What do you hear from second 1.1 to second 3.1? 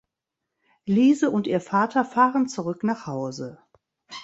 und ihr Vater fahren zurück nach